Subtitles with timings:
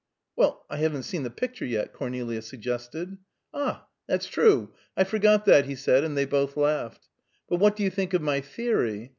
[0.35, 3.19] "Well, I haven't seen the picture yet," Cornelia suggested.
[3.53, 4.73] "Ah, that's true!
[4.97, 7.07] I forgot that," he said, and they both laughed.
[7.47, 9.09] "But what do you think of my theory?